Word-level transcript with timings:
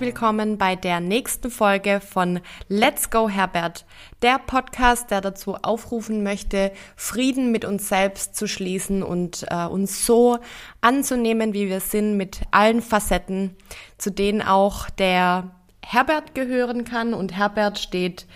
willkommen 0.00 0.56
bei 0.56 0.76
der 0.76 1.00
nächsten 1.00 1.50
Folge 1.50 2.00
von 2.00 2.40
Let's 2.68 3.10
Go 3.10 3.28
Herbert, 3.28 3.84
der 4.22 4.38
Podcast, 4.38 5.10
der 5.10 5.20
dazu 5.20 5.56
aufrufen 5.56 6.22
möchte, 6.22 6.72
Frieden 6.96 7.52
mit 7.52 7.66
uns 7.66 7.88
selbst 7.90 8.34
zu 8.34 8.48
schließen 8.48 9.02
und 9.02 9.44
äh, 9.50 9.66
uns 9.66 10.06
so 10.06 10.38
anzunehmen, 10.80 11.52
wie 11.52 11.68
wir 11.68 11.80
sind, 11.80 12.16
mit 12.16 12.40
allen 12.50 12.80
Facetten, 12.80 13.54
zu 13.98 14.10
denen 14.10 14.40
auch 14.40 14.88
der 14.88 15.50
Herbert 15.84 16.34
gehören 16.34 16.84
kann. 16.84 17.12
Und 17.12 17.36
Herbert 17.36 17.78
steht 17.78 18.26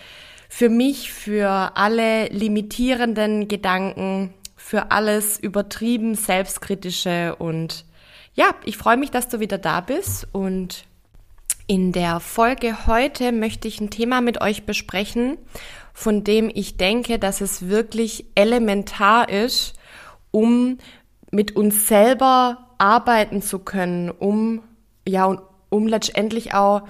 für 0.47 0.69
mich 0.69 1.11
für 1.11 1.71
alle 1.75 2.27
limitierenden 2.27 3.47
Gedanken, 3.47 4.35
für 4.55 4.91
alles 4.91 5.39
übertrieben 5.39 6.13
selbstkritische 6.13 7.35
und 7.37 7.85
ja, 8.35 8.53
ich 8.65 8.77
freue 8.77 8.97
mich, 8.97 9.11
dass 9.11 9.29
du 9.29 9.39
wieder 9.39 9.57
da 9.57 9.79
bist 9.79 10.27
und 10.33 10.85
in 11.67 11.91
der 11.91 12.19
Folge 12.19 12.87
heute 12.87 13.31
möchte 13.31 13.67
ich 13.67 13.79
ein 13.81 13.89
Thema 13.89 14.21
mit 14.21 14.41
euch 14.41 14.65
besprechen, 14.65 15.37
von 15.93 16.23
dem 16.23 16.51
ich 16.53 16.77
denke, 16.77 17.17
dass 17.17 17.41
es 17.41 17.67
wirklich 17.67 18.25
elementar 18.35 19.29
ist, 19.29 19.73
um 20.31 20.77
mit 21.31 21.55
uns 21.55 21.87
selber 21.87 22.67
arbeiten 22.77 23.41
zu 23.41 23.59
können, 23.59 24.11
um 24.11 24.61
ja 25.07 25.41
um 25.69 25.87
letztendlich 25.87 26.53
auch 26.53 26.83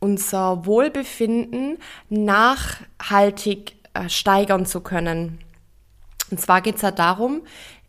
unser 0.00 0.66
Wohlbefinden 0.66 1.78
nachhaltig 2.08 3.76
äh, 3.94 4.08
steigern 4.08 4.66
zu 4.66 4.80
können. 4.80 5.38
Und 6.30 6.40
zwar 6.40 6.62
geht 6.62 6.76
es 6.76 6.82
ja 6.82 6.90
darum, 6.90 7.42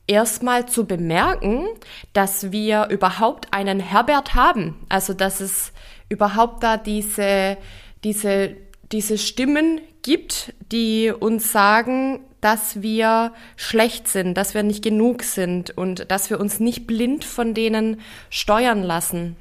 erstmal 0.08 0.68
zu 0.68 0.86
bemerken, 0.86 1.66
dass 2.14 2.52
wir 2.52 2.88
überhaupt 2.90 3.54
einen 3.54 3.80
Herbert 3.80 4.36
haben. 4.36 4.86
Also 4.90 5.14
dass 5.14 5.40
es 5.40 5.72
überhaupt 6.10 6.64
da 6.64 6.78
diese, 6.78 7.58
diese, 8.04 8.56
diese 8.92 9.18
Stimmen 9.18 9.82
gibt, 10.02 10.54
die 10.72 11.12
uns 11.12 11.52
sagen, 11.52 12.20
dass 12.42 12.82
wir 12.84 13.34
schlecht 13.56 14.08
sind, 14.08 14.36
dass 14.36 14.54
wir 14.54 14.62
nicht 14.62 14.84
genug 14.84 15.24
sind 15.24 15.76
und 15.76 16.12
dass 16.12 16.30
wir 16.30 16.40
uns 16.40 16.60
nicht 16.60 16.86
blind 16.86 17.26
von 17.26 17.56
denen 17.56 18.00
steuern 18.30 18.84
lassen. 18.84 19.36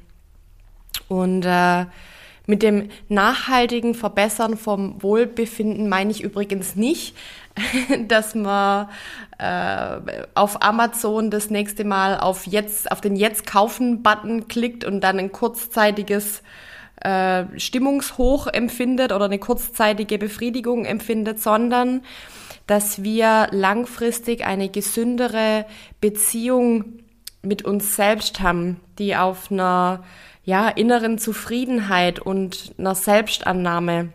Und 1.07 1.45
äh, 1.45 1.85
mit 2.47 2.61
dem 2.61 2.89
nachhaltigen 3.09 3.95
Verbessern 3.95 4.57
vom 4.57 5.01
Wohlbefinden 5.01 5.89
meine 5.89 6.11
ich 6.11 6.21
übrigens 6.21 6.75
nicht, 6.75 7.15
dass 8.07 8.35
man 8.35 8.89
äh, 9.37 10.25
auf 10.33 10.61
Amazon 10.61 11.31
das 11.31 11.49
nächste 11.49 11.83
Mal 11.83 12.19
auf 12.19 12.45
jetzt 12.45 12.91
auf 12.91 13.01
den 13.01 13.15
jetzt 13.15 13.47
kaufen 13.47 14.03
Button 14.03 14.47
klickt 14.47 14.83
und 14.83 15.01
dann 15.01 15.19
ein 15.19 15.31
kurzzeitiges 15.31 16.43
äh, 17.01 17.45
Stimmungshoch 17.57 18.47
empfindet 18.47 19.11
oder 19.11 19.25
eine 19.25 19.39
kurzzeitige 19.39 20.17
Befriedigung 20.17 20.85
empfindet, 20.85 21.41
sondern 21.41 22.01
dass 22.67 23.03
wir 23.03 23.47
langfristig 23.51 24.45
eine 24.45 24.69
gesündere 24.69 25.65
Beziehung 26.01 26.99
mit 27.41 27.63
uns 27.63 27.95
selbst 27.95 28.41
haben, 28.41 28.79
die 28.97 29.15
auf 29.15 29.51
einer 29.51 30.03
ja, 30.45 30.69
inneren 30.69 31.17
Zufriedenheit 31.17 32.19
und 32.19 32.73
einer 32.77 32.95
Selbstannahme 32.95 34.09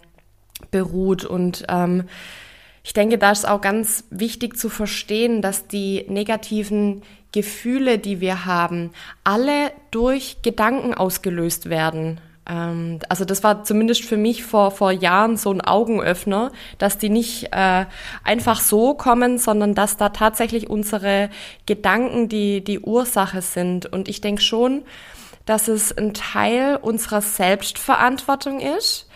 beruht. 0.70 1.24
Und 1.24 1.64
ähm, 1.68 2.04
ich 2.82 2.92
denke, 2.92 3.18
da 3.18 3.32
ist 3.32 3.46
auch 3.46 3.60
ganz 3.60 4.04
wichtig 4.10 4.56
zu 4.56 4.68
verstehen, 4.68 5.42
dass 5.42 5.66
die 5.66 6.06
negativen 6.08 7.02
Gefühle, 7.32 7.98
die 7.98 8.20
wir 8.20 8.46
haben, 8.46 8.90
alle 9.24 9.72
durch 9.90 10.38
Gedanken 10.42 10.94
ausgelöst 10.94 11.68
werden. 11.68 12.20
Ähm, 12.48 13.00
also 13.08 13.24
das 13.24 13.42
war 13.42 13.64
zumindest 13.64 14.04
für 14.04 14.16
mich 14.16 14.42
vor, 14.42 14.70
vor 14.70 14.92
Jahren 14.92 15.36
so 15.36 15.52
ein 15.52 15.60
Augenöffner, 15.60 16.52
dass 16.78 16.98
die 16.98 17.08
nicht 17.08 17.48
äh, 17.52 17.86
einfach 18.24 18.60
so 18.60 18.94
kommen, 18.94 19.38
sondern 19.38 19.74
dass 19.74 19.96
da 19.96 20.08
tatsächlich 20.10 20.68
unsere 20.68 21.30
Gedanken 21.66 22.28
die, 22.28 22.62
die 22.62 22.80
Ursache 22.80 23.42
sind. 23.42 23.86
Und 23.86 24.08
ich 24.08 24.20
denke 24.20 24.42
schon, 24.42 24.82
dass 25.50 25.66
es 25.66 25.90
ein 25.90 26.14
Teil 26.14 26.76
unserer 26.80 27.22
Selbstverantwortung 27.22 28.60
ist, 28.60 29.08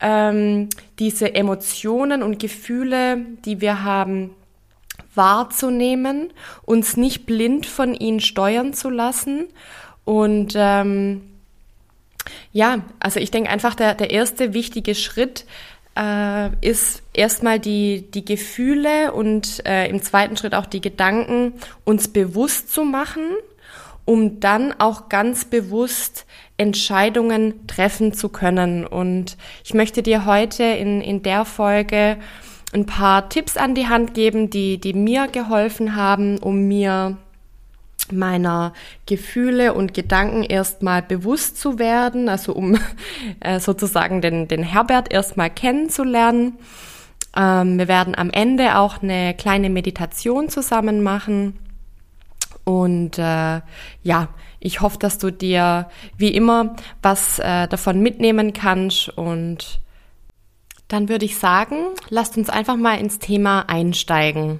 ähm, 0.00 0.68
diese 0.98 1.32
Emotionen 1.36 2.24
und 2.24 2.40
Gefühle, 2.40 3.18
die 3.44 3.60
wir 3.60 3.84
haben, 3.84 4.30
wahrzunehmen, 5.14 6.32
uns 6.64 6.96
nicht 6.96 7.24
blind 7.24 7.66
von 7.66 7.94
ihnen 7.94 8.18
steuern 8.18 8.74
zu 8.74 8.90
lassen. 8.90 9.46
Und 10.04 10.54
ähm, 10.56 11.22
ja, 12.52 12.80
also 12.98 13.20
ich 13.20 13.30
denke 13.30 13.48
einfach, 13.48 13.76
der, 13.76 13.94
der 13.94 14.10
erste 14.10 14.54
wichtige 14.54 14.96
Schritt 14.96 15.46
äh, 15.96 16.50
ist 16.62 17.04
erstmal 17.12 17.60
die, 17.60 18.10
die 18.10 18.24
Gefühle 18.24 19.12
und 19.12 19.64
äh, 19.64 19.86
im 19.86 20.02
zweiten 20.02 20.36
Schritt 20.36 20.56
auch 20.56 20.66
die 20.66 20.80
Gedanken 20.80 21.52
uns 21.84 22.08
bewusst 22.08 22.72
zu 22.72 22.82
machen 22.82 23.22
um 24.06 24.40
dann 24.40 24.72
auch 24.78 25.10
ganz 25.10 25.44
bewusst 25.44 26.24
Entscheidungen 26.56 27.66
treffen 27.66 28.14
zu 28.14 28.30
können. 28.30 28.86
Und 28.86 29.36
ich 29.64 29.74
möchte 29.74 30.02
dir 30.02 30.24
heute 30.24 30.62
in, 30.62 31.02
in 31.02 31.22
der 31.22 31.44
Folge 31.44 32.16
ein 32.72 32.86
paar 32.86 33.28
Tipps 33.28 33.56
an 33.56 33.74
die 33.74 33.88
Hand 33.88 34.14
geben, 34.14 34.48
die, 34.48 34.78
die 34.78 34.94
mir 34.94 35.28
geholfen 35.28 35.96
haben, 35.96 36.38
um 36.38 36.66
mir 36.66 37.18
meiner 38.12 38.72
Gefühle 39.06 39.74
und 39.74 39.92
Gedanken 39.92 40.44
erstmal 40.44 41.02
bewusst 41.02 41.58
zu 41.58 41.80
werden, 41.80 42.28
also 42.28 42.52
um 42.52 42.78
äh, 43.40 43.58
sozusagen 43.58 44.20
den, 44.20 44.46
den 44.46 44.62
Herbert 44.62 45.12
erstmal 45.12 45.50
kennenzulernen. 45.50 46.58
Ähm, 47.36 47.78
wir 47.78 47.88
werden 47.88 48.14
am 48.14 48.30
Ende 48.30 48.78
auch 48.78 49.02
eine 49.02 49.34
kleine 49.34 49.68
Meditation 49.68 50.48
zusammen 50.48 51.02
machen 51.02 51.58
und 52.66 53.16
äh, 53.16 53.60
ja, 54.02 54.28
ich 54.58 54.80
hoffe, 54.80 54.98
dass 54.98 55.18
du 55.18 55.30
dir 55.30 55.88
wie 56.18 56.34
immer 56.34 56.74
was 57.00 57.38
äh, 57.38 57.68
davon 57.68 58.00
mitnehmen 58.00 58.52
kannst. 58.52 59.08
Und 59.10 59.78
dann 60.88 61.08
würde 61.08 61.24
ich 61.24 61.38
sagen, 61.38 61.76
lasst 62.08 62.36
uns 62.36 62.50
einfach 62.50 62.74
mal 62.74 62.98
ins 62.98 63.20
Thema 63.20 63.68
einsteigen. 63.68 64.58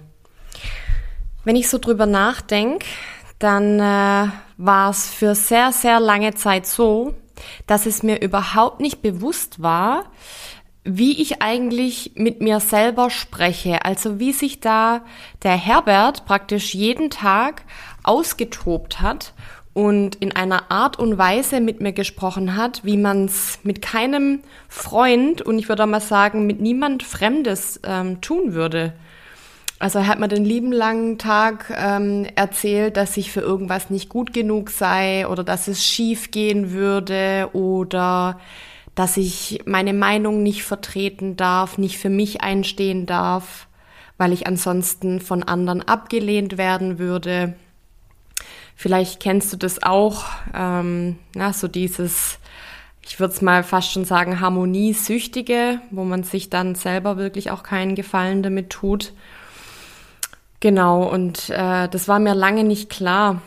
Wenn 1.43 1.56
ich 1.56 1.69
so 1.69 1.78
drüber 1.78 2.06
nachdenke, 2.06 2.87
dann 3.41 3.81
äh, 3.81 4.31
war 4.56 4.91
es 4.91 5.11
für 5.11 5.34
sehr, 5.34 5.72
sehr 5.72 5.99
lange 5.99 6.33
Zeit 6.34 6.66
so, 6.66 7.12
dass 7.66 7.87
es 7.87 8.05
mir 8.05 8.22
überhaupt 8.22 8.78
nicht 8.78 9.03
bewusst 9.03 9.61
war, 9.61 10.05
wie 10.87 11.21
ich 11.21 11.43
eigentlich 11.43 12.12
mit 12.15 12.41
mir 12.41 12.61
selber 12.61 13.11
spreche. 13.11 13.84
Also 13.84 14.21
wie 14.21 14.33
sich 14.33 14.61
da 14.61 15.05
der 15.43 15.56
Herbert 15.56 16.25
praktisch 16.27 16.75
jeden 16.75 17.11
Tag 17.11 17.65
ausgetobt 18.06 19.00
hat 19.00 19.34
und 19.77 20.15
in 20.17 20.34
einer 20.34 20.71
Art 20.71 20.99
und 20.99 21.19
Weise 21.19 21.61
mit 21.61 21.83
mir 21.83 21.93
gesprochen 21.93 22.56
hat, 22.56 22.83
wie 22.84 22.97
man 22.97 23.27
es 23.27 23.59
mit 23.62 23.83
keinem 23.83 24.41
Freund 24.69 25.43
und 25.43 25.59
ich 25.59 25.69
würde 25.69 25.84
auch 25.84 25.89
mal 25.89 26.00
sagen, 26.00 26.47
mit 26.47 26.61
niemand 26.61 27.03
Fremdes 27.03 27.81
ähm, 27.84 28.22
tun 28.22 28.55
würde. 28.55 28.95
Also 29.78 29.99
er 29.99 30.06
hat 30.06 30.19
mir 30.19 30.28
den 30.28 30.47
lieben 30.47 30.72
langen 30.72 31.19
Tag 31.19 31.71
ähm, 31.77 32.27
erzählt, 32.34 32.97
dass 32.97 33.19
ich 33.19 33.31
für 33.31 33.41
irgendwas 33.41 33.91
nicht 33.91 34.09
gut 34.09 34.33
genug 34.33 34.71
sei 34.71 35.28
oder 35.28 35.45
dass 35.45 35.69
es 35.69 35.84
schief 35.84 36.31
gehen 36.31 36.72
würde 36.72 37.50
oder 37.53 38.41
dass 38.95 39.19
ich 39.19 39.61
meine 39.66 39.93
Meinung 39.93 40.43
nicht 40.43 40.65
vertreten 40.65 41.36
darf, 41.36 41.77
nicht 41.77 41.98
für 41.98 42.09
mich 42.09 42.41
einstehen 42.41 43.04
darf, 43.04 43.69
weil 44.16 44.33
ich 44.33 44.47
ansonsten 44.47 45.21
von 45.21 45.42
anderen 45.42 45.83
abgelehnt 45.86 46.57
werden 46.57 46.98
würde. 46.98 47.54
Vielleicht 48.78 49.21
kennst 49.21 49.53
du 49.55 49.57
das 49.57 49.83
auch, 49.83 50.27
ähm, 50.55 51.19
na, 51.34 51.55
so 51.55 51.67
dieses, 51.67 52.39
ich 53.01 53.19
würde 53.19 53.33
es 53.33 53.41
mal 53.41 53.65
fast 53.65 53.91
schon 53.91 54.05
sagen, 54.05 54.41
Harmoniesüchtige, 54.41 55.81
wo 55.91 56.05
man 56.05 56.25
sich 56.25 56.51
dann 56.51 56.75
selber 56.75 57.17
wirklich 57.17 57.51
auch 57.51 57.63
keinen 57.63 57.95
Gefallen 57.95 58.43
damit 58.43 58.69
tut. 58.69 59.15
Genau, 60.61 61.05
und 61.05 61.49
äh, 61.49 61.89
das 61.89 62.07
war 62.07 62.19
mir 62.19 62.34
lange 62.34 62.65
nicht 62.65 62.91
klar. 62.91 63.41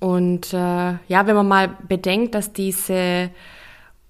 Und 0.00 0.52
äh, 0.52 0.56
ja, 0.56 1.26
wenn 1.26 1.36
man 1.36 1.48
mal 1.48 1.76
bedenkt, 1.86 2.34
dass 2.34 2.52
diese 2.52 3.30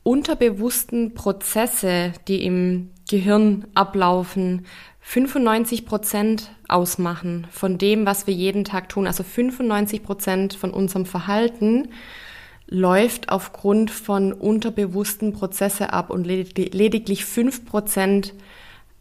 unterbewussten 0.03 1.13
Prozesse, 1.13 2.15
die 2.29 2.45
im 2.45 2.91
Gehirn 3.11 3.67
ablaufen, 3.75 4.65
95 5.01 5.87
Prozent 5.87 6.51
ausmachen 6.69 7.47
von 7.51 7.79
dem, 7.79 8.07
was 8.07 8.27
wir 8.27 8.35
jeden 8.35 8.65
Tag 8.65 8.89
tun. 8.89 9.07
Also 9.07 9.23
95 9.23 10.03
Prozent 10.03 10.55
von 10.55 10.71
unserem 10.71 11.07
Verhalten 11.07 11.89
läuft 12.69 13.29
aufgrund 13.29 13.91
von 13.91 14.33
unterbewussten 14.33 15.33
Prozesse 15.33 15.93
ab 15.93 16.11
und 16.11 16.27
lediglich 16.27 17.25
fünf 17.25 17.65
Prozent 17.65 18.35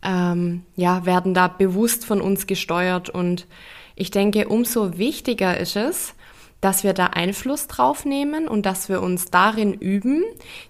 ähm, 0.03 0.63
ja, 0.75 1.05
werden 1.05 1.33
da 1.33 1.47
bewusst 1.47 2.05
von 2.05 2.21
uns 2.21 2.47
gesteuert. 2.47 3.09
Und 3.09 3.47
ich 3.95 4.11
denke, 4.11 4.47
umso 4.47 4.97
wichtiger 4.97 5.57
ist 5.57 5.75
es, 5.75 6.13
dass 6.61 6.83
wir 6.83 6.93
da 6.93 7.07
Einfluss 7.07 7.67
drauf 7.67 8.05
nehmen 8.05 8.47
und 8.47 8.65
dass 8.65 8.89
wir 8.89 9.01
uns 9.01 9.25
darin 9.25 9.73
üben, 9.73 10.23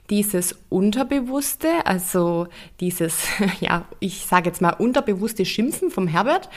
dieses 0.09 0.57
Unterbewusste, 0.69 1.85
also 1.85 2.47
dieses, 2.79 3.27
ja, 3.59 3.85
ich 3.99 4.25
sage 4.25 4.49
jetzt 4.49 4.61
mal 4.61 4.71
unterbewusste 4.71 5.45
Schimpfen 5.45 5.91
vom 5.91 6.07
Herbert, 6.07 6.49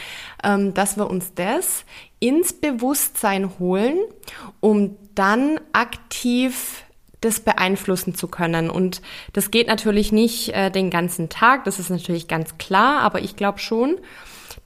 ähm, 0.43 0.75
dass 0.75 0.97
wir 0.97 1.09
uns 1.09 1.35
das 1.35 1.85
ins 2.19 2.53
Bewusstsein 2.53 3.59
holen, 3.59 3.99
um 4.61 4.97
dann 5.15 5.61
aktiv 5.73 6.85
das 7.21 7.41
beeinflussen 7.41 8.15
zu 8.15 8.29
können. 8.29 8.71
Und 8.71 9.03
das 9.33 9.51
geht 9.51 9.67
natürlich 9.67 10.13
nicht 10.13 10.51
äh, 10.51 10.71
den 10.71 10.91
ganzen 10.91 11.29
Tag, 11.29 11.65
das 11.65 11.79
ist 11.79 11.91
natürlich 11.91 12.29
ganz 12.29 12.59
klar, 12.59 13.01
aber 13.01 13.21
ich 13.21 13.37
glaube 13.37 13.59
schon, 13.59 13.99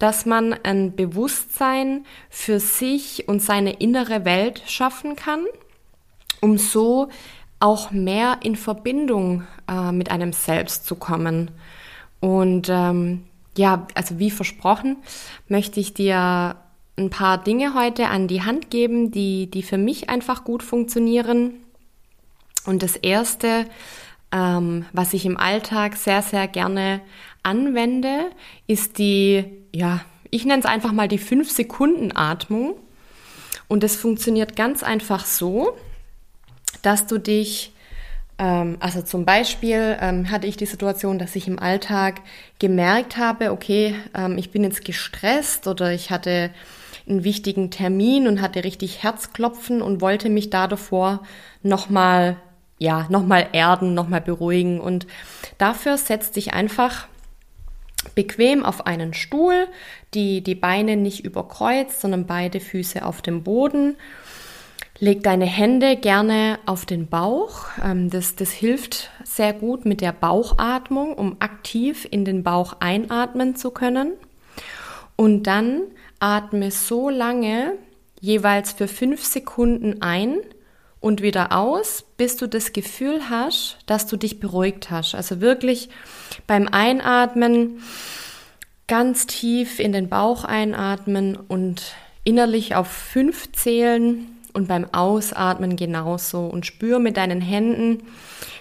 dass 0.02 0.26
man 0.26 0.52
ein 0.52 0.96
Bewusstsein 0.96 2.04
für 2.28 2.58
sich 2.58 3.28
und 3.28 3.40
seine 3.40 3.74
innere 3.74 4.24
Welt 4.24 4.60
schaffen 4.66 5.14
kann, 5.14 5.44
um 6.40 6.58
so 6.58 7.08
auch 7.60 7.92
mehr 7.92 8.38
in 8.42 8.56
Verbindung 8.56 9.46
äh, 9.70 9.92
mit 9.92 10.10
einem 10.10 10.32
selbst 10.32 10.86
zu 10.86 10.96
kommen. 10.96 11.52
Und 12.18 12.68
ähm, 12.68 13.22
ja, 13.56 13.86
also 13.94 14.18
wie 14.18 14.32
versprochen, 14.32 14.96
möchte 15.46 15.78
ich 15.78 15.94
dir 15.94 16.56
ein 16.98 17.10
paar 17.10 17.38
Dinge 17.38 17.74
heute 17.74 18.08
an 18.08 18.26
die 18.26 18.42
Hand 18.42 18.70
geben, 18.70 19.12
die, 19.12 19.48
die 19.52 19.62
für 19.62 19.78
mich 19.78 20.10
einfach 20.10 20.42
gut 20.42 20.64
funktionieren. 20.64 21.60
Und 22.66 22.82
das 22.82 22.96
erste, 22.96 23.66
ähm, 24.32 24.84
was 24.92 25.14
ich 25.14 25.24
im 25.26 25.36
Alltag 25.36 25.94
sehr, 25.94 26.22
sehr 26.22 26.48
gerne 26.48 27.02
anwende, 27.42 28.30
ist 28.66 28.98
die, 28.98 29.44
ja, 29.72 30.00
ich 30.30 30.44
nenne 30.44 30.60
es 30.60 30.66
einfach 30.66 30.92
mal 30.92 31.08
die 31.08 31.18
5-Sekunden-Atmung. 31.18 32.74
Und 33.68 33.84
es 33.84 33.96
funktioniert 33.96 34.56
ganz 34.56 34.82
einfach 34.82 35.24
so, 35.24 35.76
dass 36.82 37.06
du 37.06 37.18
dich, 37.18 37.72
ähm, 38.38 38.76
also 38.80 39.02
zum 39.02 39.24
Beispiel 39.24 39.96
ähm, 40.00 40.30
hatte 40.30 40.46
ich 40.46 40.56
die 40.56 40.66
Situation, 40.66 41.18
dass 41.18 41.36
ich 41.36 41.48
im 41.48 41.58
Alltag 41.58 42.20
gemerkt 42.58 43.16
habe, 43.16 43.52
okay, 43.52 43.94
ähm, 44.14 44.38
ich 44.38 44.50
bin 44.50 44.64
jetzt 44.64 44.84
gestresst 44.84 45.66
oder 45.66 45.92
ich 45.92 46.10
hatte 46.10 46.50
einen 47.08 47.24
wichtigen 47.24 47.70
Termin 47.70 48.26
und 48.28 48.40
hatte 48.40 48.64
richtig 48.64 49.02
Herzklopfen 49.02 49.82
und 49.82 50.00
wollte 50.00 50.28
mich 50.28 50.50
da 50.50 50.66
davor 50.66 51.22
nochmal, 51.62 52.36
ja, 52.78 53.06
nochmal 53.10 53.48
erden, 53.52 53.94
nochmal 53.94 54.20
beruhigen. 54.20 54.80
Und 54.80 55.06
dafür 55.58 55.96
setzt 55.98 56.36
dich 56.36 56.54
einfach 56.54 57.06
bequem 58.14 58.64
auf 58.64 58.86
einen 58.86 59.14
Stuhl, 59.14 59.68
die, 60.14 60.42
die 60.42 60.54
Beine 60.54 60.96
nicht 60.96 61.24
überkreuzt, 61.24 62.00
sondern 62.00 62.26
beide 62.26 62.60
Füße 62.60 63.04
auf 63.04 63.22
dem 63.22 63.42
Boden. 63.42 63.96
Leg 64.98 65.22
deine 65.22 65.46
Hände 65.46 65.96
gerne 65.96 66.58
auf 66.66 66.86
den 66.86 67.08
Bauch. 67.08 67.66
Ähm, 67.82 68.10
das, 68.10 68.36
das 68.36 68.50
hilft 68.50 69.10
sehr 69.24 69.52
gut 69.52 69.84
mit 69.84 70.00
der 70.00 70.12
Bauchatmung, 70.12 71.14
um 71.14 71.36
aktiv 71.40 72.06
in 72.10 72.24
den 72.24 72.42
Bauch 72.42 72.76
einatmen 72.80 73.56
zu 73.56 73.70
können. 73.70 74.12
Und 75.16 75.44
dann 75.44 75.82
atme 76.20 76.70
so 76.70 77.08
lange 77.10 77.72
jeweils 78.20 78.72
für 78.72 78.86
fünf 78.86 79.24
Sekunden 79.24 80.02
ein 80.02 80.36
und 81.02 81.20
wieder 81.20 81.52
aus, 81.52 82.04
bis 82.16 82.36
du 82.36 82.46
das 82.46 82.72
Gefühl 82.72 83.28
hast, 83.28 83.78
dass 83.86 84.06
du 84.06 84.16
dich 84.16 84.40
beruhigt 84.40 84.90
hast. 84.90 85.14
Also 85.14 85.40
wirklich 85.40 85.90
beim 86.46 86.68
Einatmen 86.68 87.82
ganz 88.86 89.26
tief 89.26 89.80
in 89.80 89.92
den 89.92 90.08
Bauch 90.08 90.44
einatmen 90.44 91.36
und 91.36 91.94
innerlich 92.24 92.76
auf 92.76 92.86
fünf 92.86 93.50
zählen 93.52 94.28
und 94.52 94.68
beim 94.68 94.86
Ausatmen 94.92 95.76
genauso 95.76 96.46
und 96.46 96.66
spür 96.66 97.00
mit 97.00 97.16
deinen 97.16 97.40
Händen, 97.40 98.04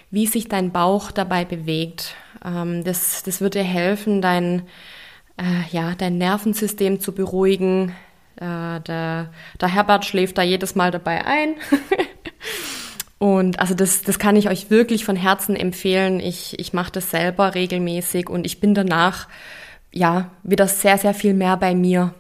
wie 0.09 0.25
sich 0.25 0.47
dein 0.47 0.71
Bauch 0.71 1.11
dabei 1.11 1.45
bewegt. 1.45 2.15
Ähm, 2.43 2.83
das, 2.83 3.23
das 3.23 3.41
wird 3.41 3.53
dir 3.53 3.63
helfen, 3.63 4.21
dein, 4.21 4.63
äh, 5.37 5.69
ja, 5.71 5.93
dein 5.95 6.17
Nervensystem 6.17 6.99
zu 6.99 7.11
beruhigen. 7.11 7.93
Äh, 8.37 8.79
der, 8.81 9.29
der 9.59 9.67
Herbert 9.67 10.05
schläft 10.05 10.37
da 10.37 10.41
jedes 10.41 10.73
Mal 10.75 10.89
dabei 10.91 11.25
ein. 11.25 11.55
Und 13.21 13.59
also 13.59 13.75
das, 13.75 14.01
das 14.01 14.17
kann 14.17 14.35
ich 14.35 14.49
euch 14.49 14.71
wirklich 14.71 15.05
von 15.05 15.15
Herzen 15.15 15.55
empfehlen. 15.55 16.19
Ich, 16.19 16.57
ich 16.59 16.73
mache 16.73 16.91
das 16.91 17.11
selber 17.11 17.53
regelmäßig 17.53 18.31
und 18.31 18.47
ich 18.47 18.59
bin 18.59 18.73
danach 18.73 19.27
ja 19.91 20.31
wieder 20.41 20.67
sehr, 20.67 20.97
sehr 20.97 21.13
viel 21.13 21.35
mehr 21.35 21.55
bei 21.55 21.75
mir. 21.75 22.15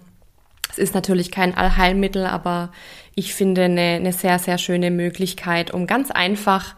Es 0.69 0.77
ist 0.77 0.93
natürlich 0.93 1.31
kein 1.31 1.57
Allheilmittel, 1.57 2.27
aber 2.27 2.71
ich 3.15 3.33
finde 3.33 3.63
eine, 3.63 3.81
eine 3.81 4.13
sehr, 4.13 4.37
sehr 4.37 4.59
schöne 4.59 4.91
Möglichkeit, 4.91 5.71
um 5.71 5.87
ganz 5.87 6.11
einfach, 6.11 6.75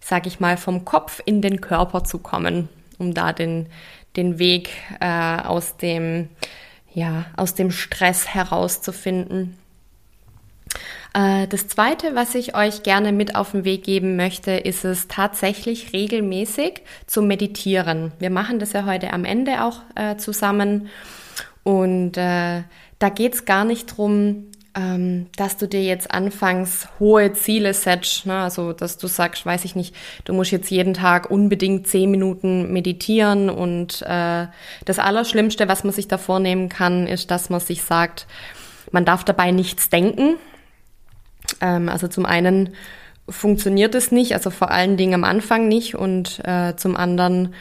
sage 0.00 0.28
ich 0.28 0.40
mal, 0.40 0.56
vom 0.56 0.86
Kopf 0.86 1.20
in 1.26 1.42
den 1.42 1.60
Körper 1.60 2.04
zu 2.04 2.20
kommen, 2.20 2.70
um 2.96 3.12
da 3.12 3.34
den, 3.34 3.66
den 4.16 4.38
Weg 4.38 4.70
äh, 4.98 5.42
aus 5.42 5.76
dem 5.76 6.30
ja 6.94 7.26
aus 7.36 7.54
dem 7.54 7.70
Stress 7.70 8.28
herauszufinden. 8.28 9.58
Äh, 11.18 11.48
das 11.48 11.66
zweite, 11.66 12.14
was 12.14 12.34
ich 12.36 12.54
euch 12.54 12.84
gerne 12.84 13.12
mit 13.12 13.34
auf 13.34 13.50
den 13.50 13.64
Weg 13.64 13.82
geben 13.82 14.14
möchte, 14.16 14.52
ist 14.52 14.84
es 14.84 15.08
tatsächlich 15.08 15.92
regelmäßig 15.92 16.82
zu 17.06 17.22
meditieren. 17.22 18.12
Wir 18.20 18.30
machen 18.30 18.60
das 18.60 18.72
ja 18.72 18.86
heute 18.86 19.12
am 19.12 19.24
Ende 19.24 19.64
auch 19.64 19.80
äh, 19.96 20.16
zusammen. 20.16 20.88
Und 21.64 22.16
äh, 22.16 22.62
da 23.00 23.08
geht 23.08 23.34
es 23.34 23.44
gar 23.44 23.64
nicht 23.64 23.96
drum, 23.96 24.46
ähm, 24.76 25.26
dass 25.36 25.56
du 25.56 25.66
dir 25.66 25.82
jetzt 25.82 26.12
anfangs 26.12 26.86
hohe 27.00 27.32
Ziele 27.32 27.74
setzt. 27.74 28.24
Ne? 28.24 28.38
Also, 28.38 28.72
dass 28.72 28.96
du 28.96 29.08
sagst, 29.08 29.44
weiß 29.44 29.64
ich 29.64 29.74
nicht, 29.74 29.96
du 30.24 30.32
musst 30.34 30.52
jetzt 30.52 30.70
jeden 30.70 30.94
Tag 30.94 31.32
unbedingt 31.32 31.88
zehn 31.88 32.12
Minuten 32.12 32.72
meditieren. 32.72 33.50
Und 33.50 34.02
äh, 34.02 34.46
das 34.84 35.00
Allerschlimmste, 35.00 35.66
was 35.66 35.82
man 35.82 35.92
sich 35.92 36.06
da 36.06 36.16
vornehmen 36.16 36.68
kann, 36.68 37.08
ist, 37.08 37.32
dass 37.32 37.50
man 37.50 37.58
sich 37.58 37.82
sagt, 37.82 38.28
man 38.92 39.04
darf 39.04 39.24
dabei 39.24 39.50
nichts 39.50 39.90
denken. 39.90 40.36
Ähm, 41.60 41.88
also 41.88 42.08
zum 42.08 42.26
einen 42.26 42.70
funktioniert 43.28 43.94
es 43.94 44.10
nicht, 44.10 44.34
also 44.34 44.50
vor 44.50 44.70
allen 44.70 44.96
Dingen 44.96 45.14
am 45.14 45.24
Anfang 45.24 45.68
nicht 45.68 45.94
und 45.94 46.40
äh, 46.44 46.74
zum 46.76 46.96
anderen 46.96 47.54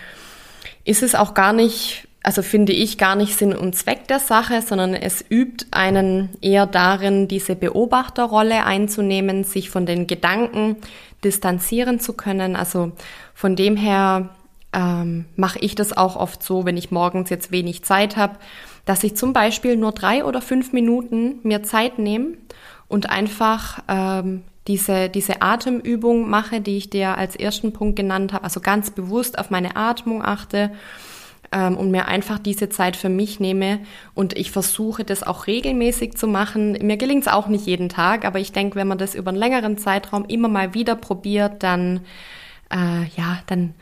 ist 0.86 1.04
es 1.04 1.16
auch 1.16 1.34
gar 1.34 1.52
nicht, 1.52 2.08
also 2.24 2.42
finde 2.42 2.72
ich 2.72 2.98
gar 2.98 3.16
nicht 3.16 3.36
Sinn 3.36 3.54
und 3.54 3.76
Zweck 3.76 4.08
der 4.08 4.20
Sache, 4.20 4.62
sondern 4.62 4.94
es 4.94 5.24
übt 5.30 5.66
einen 5.72 6.30
eher 6.42 6.66
darin, 6.66 7.28
diese 7.28 7.56
Beobachterrolle 7.56 8.64
einzunehmen, 8.64 9.44
sich 9.44 9.70
von 9.70 9.86
den 9.86 10.08
Gedanken 10.08 10.78
distanzieren 11.24 12.00
zu 12.00 12.14
können. 12.14 12.56
Also 12.56 12.94
von 13.34 13.58
dem 13.58 13.76
her 13.76 14.30
ähm, 14.74 15.26
mache 15.36 15.60
ich 15.60 15.76
das 15.76 15.96
auch 15.96 16.16
oft 16.16 16.42
so, 16.42 16.66
wenn 16.66 16.78
ich 16.78 16.92
morgens 16.92 17.30
jetzt 17.30 17.52
wenig 17.52 17.84
Zeit 17.84 18.16
habe, 18.16 18.38
dass 18.86 19.04
ich 19.04 19.18
zum 19.18 19.34
Beispiel 19.34 19.76
nur 19.76 19.92
drei 19.92 20.24
oder 20.24 20.42
fünf 20.42 20.72
Minuten 20.72 21.40
mir 21.44 21.64
Zeit 21.64 22.00
nehme 22.00 22.38
und 22.88 23.10
einfach 23.10 23.84
ähm, 23.88 24.44
diese, 24.68 25.10
diese 25.10 25.42
Atemübung 25.42 26.30
mache, 26.30 26.62
die 26.62 26.78
ich 26.78 26.90
dir 26.90 27.18
als 27.18 27.36
ersten 27.36 27.74
Punkt 27.74 27.96
genannt 27.96 28.34
habe, 28.34 28.44
also 28.44 28.60
ganz 28.60 28.92
bewusst 28.92 29.40
auf 29.40 29.50
meine 29.50 29.76
Atmung 29.76 30.24
achte 30.24 30.72
ähm, 31.52 31.78
und 31.78 31.92
mir 31.92 32.08
einfach 32.08 32.40
diese 32.40 32.70
Zeit 32.70 32.98
für 32.98 33.10
mich 33.10 33.40
nehme 33.40 33.80
und 34.14 34.38
ich 34.38 34.52
versuche 34.52 35.04
das 35.04 35.24
auch 35.24 35.48
regelmäßig 35.48 36.16
zu 36.16 36.28
machen. 36.28 36.74
Mir 36.82 36.98
gelingt 36.98 37.24
es 37.24 37.32
auch 37.32 37.48
nicht 37.48 37.66
jeden 37.66 37.90
Tag, 37.90 38.26
aber 38.26 38.40
ich 38.40 38.52
denke, 38.52 38.76
wenn 38.76 38.88
man 38.88 38.98
das 38.98 39.16
über 39.16 39.30
einen 39.30 39.40
längeren 39.40 39.78
Zeitraum 39.78 40.26
immer 40.26 40.50
mal 40.50 40.74
wieder 40.74 40.96
probiert, 40.96 41.64
dann 41.64 42.02
äh, 42.70 43.06
ja, 43.16 43.40
dann 43.48 43.74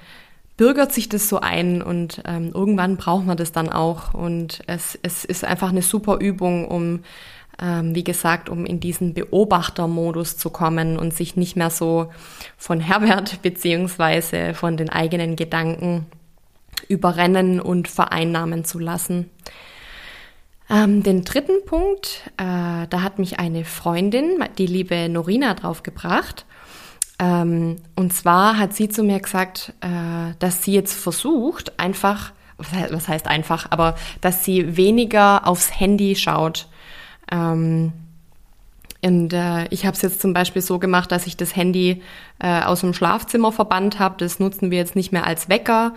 bürgert 0.57 0.93
sich 0.93 1.09
das 1.09 1.27
so 1.27 1.39
ein 1.39 1.81
und 1.81 2.21
ähm, 2.25 2.51
irgendwann 2.53 2.97
braucht 2.97 3.25
man 3.25 3.37
das 3.37 3.51
dann 3.51 3.69
auch 3.69 4.13
und 4.13 4.61
es, 4.67 4.97
es 5.01 5.25
ist 5.25 5.43
einfach 5.43 5.69
eine 5.69 5.81
super 5.81 6.19
Übung, 6.19 6.67
um 6.67 7.01
wie 7.57 8.03
gesagt, 8.03 8.49
um 8.49 8.65
in 8.65 8.81
diesen 8.81 9.13
Beobachtermodus 9.13 10.35
zu 10.35 10.49
kommen 10.49 10.97
und 10.99 11.13
sich 11.13 11.37
nicht 11.37 11.55
mehr 11.55 11.69
so 11.69 12.11
von 12.57 12.81
Herbert 12.81 13.41
beziehungsweise 13.43 14.53
von 14.53 14.75
den 14.75 14.89
eigenen 14.89 15.37
Gedanken 15.37 16.05
überrennen 16.87 17.59
und 17.61 17.87
vereinnahmen 17.87 18.65
zu 18.65 18.79
lassen. 18.79 19.29
Ähm, 20.69 21.03
den 21.03 21.23
dritten 21.23 21.63
Punkt, 21.65 22.23
äh, 22.37 22.87
da 22.89 23.01
hat 23.01 23.19
mich 23.19 23.39
eine 23.39 23.65
Freundin, 23.65 24.43
die 24.57 24.65
liebe 24.65 25.09
Norina, 25.09 25.53
draufgebracht. 25.53 26.45
Ähm, 27.19 27.77
und 27.95 28.13
zwar 28.13 28.57
hat 28.57 28.73
sie 28.73 28.89
zu 28.89 29.03
mir 29.03 29.19
gesagt, 29.19 29.73
äh, 29.81 30.33
dass 30.39 30.63
sie 30.63 30.73
jetzt 30.73 30.93
versucht, 30.93 31.79
einfach, 31.79 32.33
was 32.57 33.07
heißt 33.07 33.27
einfach, 33.27 33.67
aber 33.69 33.95
dass 34.21 34.43
sie 34.43 34.75
weniger 34.75 35.47
aufs 35.47 35.79
Handy 35.79 36.15
schaut. 36.15 36.67
Ähm, 37.31 37.93
und 39.05 39.33
äh, 39.33 39.67
ich 39.69 39.85
habe 39.85 39.95
es 39.95 40.01
jetzt 40.01 40.21
zum 40.21 40.33
Beispiel 40.33 40.63
so 40.63 40.79
gemacht, 40.79 41.11
dass 41.11 41.27
ich 41.27 41.37
das 41.37 41.55
Handy 41.55 42.01
äh, 42.39 42.61
aus 42.63 42.81
dem 42.81 42.93
Schlafzimmer 42.93 43.51
verbannt 43.51 43.99
habe. 43.99 44.15
Das 44.17 44.39
nutzen 44.39 44.71
wir 44.71 44.79
jetzt 44.79 44.95
nicht 44.95 45.11
mehr 45.11 45.27
als 45.27 45.47
Wecker. 45.47 45.93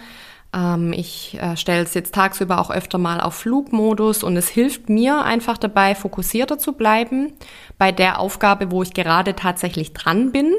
Ähm, 0.54 0.92
ich 0.92 1.38
äh, 1.40 1.56
stelle 1.56 1.82
es 1.82 1.94
jetzt 1.94 2.14
tagsüber 2.14 2.60
auch 2.60 2.70
öfter 2.70 2.98
mal 2.98 3.20
auf 3.20 3.34
Flugmodus 3.34 4.22
und 4.22 4.36
es 4.36 4.48
hilft 4.48 4.88
mir 4.88 5.24
einfach 5.24 5.58
dabei, 5.58 5.94
fokussierter 5.94 6.58
zu 6.58 6.72
bleiben 6.72 7.32
bei 7.78 7.92
der 7.92 8.18
Aufgabe, 8.20 8.70
wo 8.70 8.82
ich 8.82 8.94
gerade 8.94 9.34
tatsächlich 9.34 9.92
dran 9.92 10.32
bin. 10.32 10.52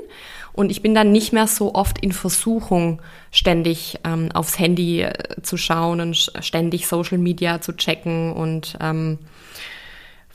Und 0.54 0.72
ich 0.72 0.82
bin 0.82 0.96
dann 0.96 1.12
nicht 1.12 1.32
mehr 1.32 1.48
so 1.48 1.76
oft 1.76 2.00
in 2.00 2.12
Versuchung, 2.12 3.02
ständig 3.32 4.00
ähm, 4.04 4.32
aufs 4.34 4.60
Handy 4.60 5.02
äh, 5.02 5.42
zu 5.42 5.58
schauen 5.58 6.02
und 6.02 6.32
ständig 6.42 6.88
Social 6.88 7.18
Media 7.18 7.62
zu 7.62 7.74
checken. 7.74 8.34
Und 8.34 8.78
ähm, 8.82 9.20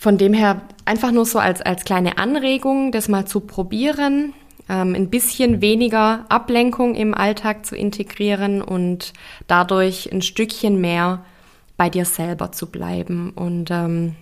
von 0.04 0.18
dem 0.18 0.34
her 0.34 0.60
einfach 0.84 1.12
nur 1.12 1.24
so 1.24 1.38
als, 1.38 1.62
als 1.62 1.86
kleine 1.86 2.18
Anregung, 2.18 2.92
das 2.92 3.08
mal 3.08 3.24
zu 3.24 3.40
probieren, 3.40 4.34
ähm, 4.68 4.94
ein 4.94 5.08
bisschen 5.08 5.62
weniger 5.62 6.26
Ablenkung 6.28 6.94
im 6.94 7.14
Alltag 7.14 7.64
zu 7.64 7.74
integrieren 7.74 8.60
und 8.60 9.14
dadurch 9.46 10.12
ein 10.12 10.20
Stückchen 10.20 10.78
mehr 10.78 11.24
bei 11.78 11.88
dir 11.88 12.04
selber 12.04 12.52
zu 12.52 12.66
bleiben. 12.66 13.30
Und 13.30 13.70
ähm, 13.70 14.14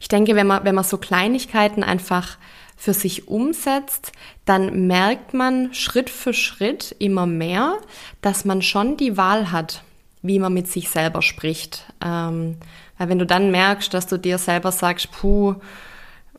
ich 0.00 0.08
denke, 0.08 0.34
wenn 0.34 0.48
man, 0.48 0.64
wenn 0.64 0.74
man 0.74 0.82
so 0.82 0.98
Kleinigkeiten 0.98 1.84
einfach 1.84 2.36
für 2.76 2.92
sich 2.92 3.28
umsetzt, 3.28 4.10
dann 4.46 4.88
merkt 4.88 5.32
man 5.32 5.74
Schritt 5.74 6.10
für 6.10 6.34
Schritt 6.34 6.96
immer 6.98 7.26
mehr, 7.26 7.78
dass 8.20 8.44
man 8.44 8.62
schon 8.62 8.96
die 8.96 9.16
Wahl 9.16 9.52
hat, 9.52 9.84
wie 10.26 10.38
man 10.38 10.52
mit 10.52 10.68
sich 10.68 10.88
selber 10.88 11.22
spricht. 11.22 11.84
Ähm, 12.04 12.56
weil 12.98 13.08
wenn 13.08 13.18
du 13.18 13.26
dann 13.26 13.50
merkst, 13.50 13.92
dass 13.92 14.06
du 14.06 14.18
dir 14.18 14.38
selber 14.38 14.72
sagst, 14.72 15.10
puh, 15.12 15.56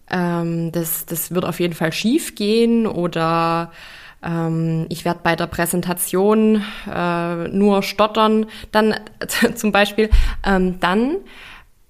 ähm, 0.10 0.72
das, 0.72 1.06
das 1.06 1.32
wird 1.34 1.46
auf 1.46 1.60
jeden 1.60 1.74
Fall 1.74 1.91
schief 1.91 2.36
gehen 2.36 2.88
oder 2.88 3.72
ähm, 4.24 4.86
ich 4.89 5.06
werde 5.06 5.20
bei 5.24 5.36
der 5.36 5.48
Präsentation 5.48 6.63
äh, 6.91 7.48
nur 7.50 7.84
stottern, 7.84 8.48
dann 8.72 8.96
zum 9.56 9.72
Beispiel, 9.72 10.10
ähm, 10.44 10.79
dann 10.79 11.17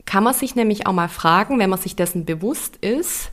kann 0.06 0.24
man 0.24 0.34
sich 0.34 0.56
nämlich 0.56 0.88
auch 0.88 0.94
mal 0.94 1.10
fragen, 1.10 1.60
wenn 1.60 1.70
man 1.70 1.80
sich 1.80 1.96
dessen 1.96 2.26
bewusst 2.26 2.78
ist, 2.78 3.32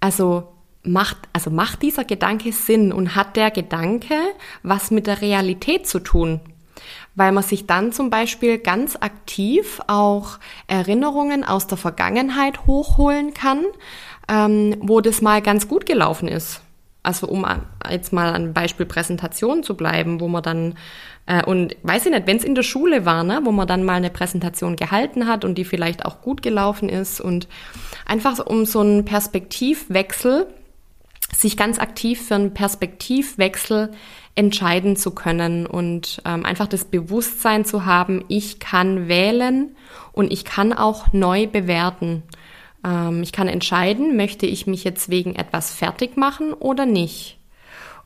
also 0.00 0.48
macht, 0.82 1.16
also 1.32 1.50
macht 1.50 1.82
dieser 1.82 2.04
Gedanke 2.04 2.52
Sinn 2.52 2.92
und 2.92 3.14
hat 3.14 3.36
der 3.36 3.50
Gedanke 3.50 4.14
was 4.62 4.90
mit 4.90 5.06
der 5.06 5.20
Realität 5.20 5.86
zu 5.86 6.00
tun? 6.00 6.40
Weil 7.14 7.32
man 7.32 7.42
sich 7.42 7.66
dann 7.66 7.92
zum 7.92 8.10
Beispiel 8.10 8.58
ganz 8.58 8.96
aktiv 8.96 9.80
auch 9.86 10.38
Erinnerungen 10.66 11.44
aus 11.44 11.66
der 11.66 11.78
Vergangenheit 11.78 12.66
hochholen 12.66 13.34
kann, 13.34 13.64
ähm, 14.28 14.76
wo 14.80 15.00
das 15.00 15.20
mal 15.20 15.42
ganz 15.42 15.68
gut 15.68 15.84
gelaufen 15.84 16.28
ist. 16.28 16.62
Also 17.02 17.26
um 17.26 17.44
jetzt 17.90 18.12
mal 18.12 18.32
an 18.32 18.54
Beispiel 18.54 18.86
Präsentation 18.86 19.64
zu 19.64 19.76
bleiben, 19.76 20.20
wo 20.20 20.28
man 20.28 20.42
dann 20.42 20.74
äh, 21.26 21.44
und 21.44 21.76
weiß 21.82 22.06
ich 22.06 22.12
nicht, 22.12 22.26
wenn 22.26 22.36
es 22.36 22.44
in 22.44 22.54
der 22.54 22.62
Schule 22.62 23.04
war, 23.04 23.24
ne, 23.24 23.40
wo 23.42 23.50
man 23.50 23.66
dann 23.66 23.84
mal 23.84 23.94
eine 23.94 24.10
Präsentation 24.10 24.76
gehalten 24.76 25.26
hat 25.26 25.44
und 25.44 25.56
die 25.56 25.64
vielleicht 25.64 26.04
auch 26.04 26.20
gut 26.20 26.42
gelaufen 26.42 26.88
ist 26.88 27.20
und 27.20 27.48
einfach 28.06 28.38
um 28.44 28.64
so 28.66 28.80
einen 28.80 29.04
Perspektivwechsel, 29.04 30.46
sich 31.34 31.56
ganz 31.56 31.78
aktiv 31.78 32.26
für 32.26 32.34
einen 32.34 32.54
Perspektivwechsel 32.54 33.90
entscheiden 34.34 34.96
zu 34.96 35.10
können 35.10 35.66
und 35.66 36.22
ähm, 36.24 36.44
einfach 36.44 36.66
das 36.66 36.86
Bewusstsein 36.86 37.64
zu 37.64 37.84
haben, 37.84 38.24
ich 38.28 38.60
kann 38.60 39.08
wählen 39.08 39.76
und 40.12 40.32
ich 40.32 40.44
kann 40.44 40.72
auch 40.72 41.12
neu 41.12 41.46
bewerten. 41.46 42.22
Ähm, 42.84 43.22
ich 43.22 43.32
kann 43.32 43.48
entscheiden, 43.48 44.16
möchte 44.16 44.46
ich 44.46 44.66
mich 44.66 44.84
jetzt 44.84 45.10
wegen 45.10 45.34
etwas 45.34 45.72
fertig 45.72 46.16
machen 46.16 46.54
oder 46.54 46.86
nicht. 46.86 47.38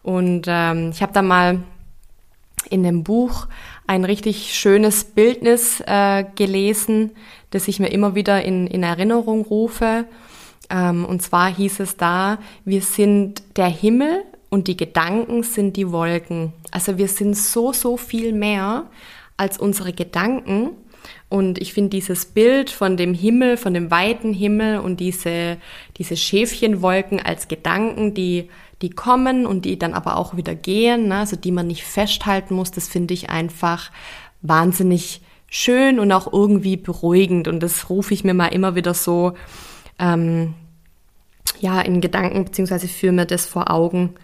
Und 0.03 0.47
ähm, 0.49 0.91
ich 0.91 1.03
habe 1.03 1.13
da 1.13 1.23
mal 1.23 1.63
in 2.71 2.83
dem 2.83 3.05
Buch 3.05 3.47
ein 3.87 4.05
richtig 4.05 4.55
schönes 4.55 5.05
Bildnis 5.05 5.81
äh, 5.87 6.25
gelesen, 6.35 7.13
das 7.51 7.69
ich 7.69 7.79
mir 7.79 7.89
immer 7.89 8.17
wieder 8.17 8.43
in, 8.45 8.67
in 8.67 8.83
Erinnerung 8.83 9.43
rufe. 9.43 10.07
Ähm, 10.71 11.05
und 11.05 11.23
zwar 11.23 11.55
hieß 11.55 11.81
es 11.81 11.97
da, 11.97 12.39
wir 12.65 12.83
sind 12.83 13.43
der 13.57 13.69
Himmel 13.69 14.25
und 14.57 14.69
die 14.69 14.77
Gedanken 14.79 15.43
sind 15.43 15.77
die 15.77 15.93
Wolken. 15.93 16.55
Also 16.71 16.97
wir 16.97 17.09
sind 17.09 17.37
so, 17.37 17.75
so 17.75 17.99
viel 17.99 18.33
mehr 18.33 18.87
als 19.37 19.59
unsere 19.59 19.93
Gedanken. 19.93 20.71
Und 21.29 21.59
ich 21.59 21.75
finde 21.75 21.91
dieses 21.91 22.25
Bild 22.25 22.71
von 22.71 22.97
dem 22.97 23.13
Himmel, 23.13 23.59
von 23.59 23.75
dem 23.75 23.91
weiten 23.91 24.33
Himmel 24.33 24.79
und 24.79 24.99
diese, 24.99 25.59
diese 25.99 26.17
Schäfchenwolken 26.17 27.21
als 27.21 27.49
Gedanken, 27.49 28.15
die 28.15 28.49
die 28.81 28.89
kommen 28.89 29.45
und 29.45 29.67
die 29.67 29.79
dann 29.79 29.93
aber 29.93 30.17
auch 30.17 30.39
wieder 30.39 30.55
gehen, 30.55 31.09
ne? 31.09 31.17
also 31.19 31.37
die 31.37 31.53
man 31.53 31.67
nicht 31.67 31.85
festhalten 31.85 32.55
muss, 32.55 32.71
das 32.71 32.89
finde 32.89 33.13
ich 33.13 33.29
einfach 33.29 33.91
wahnsinnig 34.41 35.21
schön 35.51 35.99
und 35.99 36.13
auch 36.13 36.33
irgendwie 36.33 36.79
beruhigend. 36.79 37.47
Und 37.47 37.61
das 37.63 37.91
rufe 37.91 38.15
ich 38.15 38.25
mir 38.25 38.33
mal 38.35 38.49
immer 38.49 38.75
wieder 38.75 38.95
so 38.95 39.35
ähm, 39.99 40.55
ja 41.61 41.79
in 41.83 42.01
Gedanken 42.01 42.47
beziehungsweise 42.47 42.89
führe 42.89 43.13
mir 43.13 43.27
das 43.27 43.45
vor 43.45 43.71
Augen. 43.71 44.15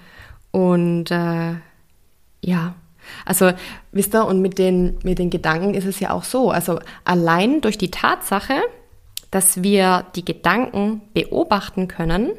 Und 0.52 1.11
äh, 1.11 1.54
ja, 2.40 2.75
also 3.25 3.52
wisst 3.90 4.14
ihr, 4.14 4.26
und 4.26 4.40
mit 4.40 4.59
den, 4.59 4.99
mit 5.02 5.18
den 5.18 5.30
Gedanken 5.30 5.75
ist 5.75 5.87
es 5.87 5.99
ja 6.00 6.12
auch 6.12 6.25
so. 6.25 6.50
Also 6.50 6.78
allein 7.04 7.61
durch 7.61 7.78
die 7.78 7.90
Tatsache, 7.90 8.62
dass 9.30 9.62
wir 9.62 10.06
die 10.14 10.25
Gedanken 10.25 11.02
beobachten 11.14 11.88
können, 11.88 12.32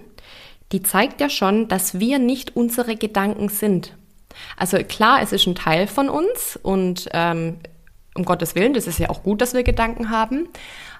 die 0.72 0.84
zeigt 0.84 1.22
ja 1.22 1.29
schon, 1.29 1.67
dass 1.67 2.00
wir 2.00 2.20
nicht 2.20 2.55
unsere 2.55 2.96
Gedanken 2.96 3.50
sind. 3.50 3.96
Also 4.58 4.77
klar, 4.77 5.22
es 5.22 5.32
ist 5.32 5.46
ein 5.46 5.55
Teil 5.55 5.88
von 5.88 6.10
uns 6.10 6.60
und 6.62 7.10
ähm, 7.13 7.58
um 8.15 8.25
Gottes 8.25 8.55
Willen, 8.55 8.74
das 8.74 8.88
ist 8.88 9.00
ja 9.00 9.10
auch 9.10 9.24
gut, 9.24 9.41
dass 9.41 9.53
wir 9.53 9.63
Gedanken 9.63 10.10
haben, 10.10 10.48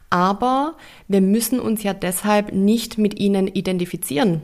aber 0.10 0.76
wir 1.08 1.22
müssen 1.22 1.60
uns 1.60 1.82
ja 1.82 1.94
deshalb 1.94 2.54
nicht 2.54 3.00
mit 3.00 3.20
ihnen 3.20 3.48
identifizieren. 3.48 4.42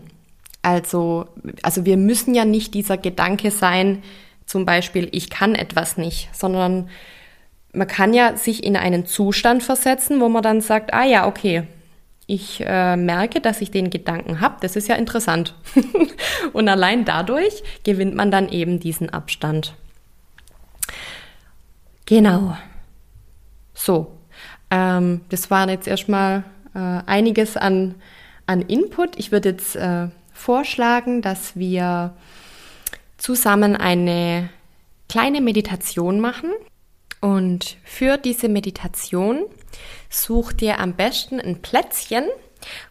Also, 0.61 1.27
also 1.63 1.85
wir 1.85 1.97
müssen 1.97 2.35
ja 2.35 2.45
nicht 2.45 2.73
dieser 2.73 2.97
Gedanke 2.97 3.51
sein, 3.51 4.03
zum 4.45 4.65
Beispiel, 4.65 5.07
ich 5.11 5.29
kann 5.29 5.55
etwas 5.55 5.97
nicht, 5.97 6.29
sondern 6.33 6.89
man 7.71 7.87
kann 7.87 8.13
ja 8.13 8.35
sich 8.35 8.63
in 8.63 8.75
einen 8.75 9.05
Zustand 9.05 9.61
versetzen, 9.63 10.19
wo 10.19 10.27
man 10.27 10.41
dann 10.41 10.61
sagt, 10.61 10.93
ah 10.93 11.05
ja, 11.05 11.27
okay, 11.27 11.67
ich 12.25 12.63
äh, 12.65 12.95
merke, 12.95 13.41
dass 13.41 13.61
ich 13.61 13.71
den 13.71 13.89
Gedanken 13.89 14.39
habe. 14.39 14.57
Das 14.61 14.75
ist 14.75 14.87
ja 14.87 14.95
interessant. 14.95 15.55
und 16.53 16.67
allein 16.67 17.05
dadurch 17.05 17.63
gewinnt 17.83 18.15
man 18.15 18.31
dann 18.31 18.49
eben 18.49 18.79
diesen 18.79 19.09
Abstand. 19.09 19.73
Genau. 22.05 22.55
So, 23.73 24.17
ähm, 24.69 25.21
das 25.29 25.49
waren 25.49 25.69
jetzt 25.69 25.87
erstmal 25.87 26.43
äh, 26.75 26.79
einiges 26.79 27.57
an, 27.57 27.95
an 28.45 28.61
Input. 28.61 29.17
Ich 29.17 29.31
würde 29.31 29.49
jetzt 29.49 29.75
äh, 29.75 30.09
vorschlagen, 30.39 31.21
dass 31.21 31.55
wir 31.55 32.15
zusammen 33.17 33.75
eine 33.75 34.49
kleine 35.07 35.41
Meditation 35.41 36.19
machen. 36.19 36.51
Und 37.21 37.77
für 37.83 38.17
diese 38.17 38.47
Meditation 38.47 39.45
Such 40.09 40.53
dir 40.53 40.79
am 40.79 40.93
besten 40.93 41.39
ein 41.39 41.61
Plätzchen, 41.61 42.25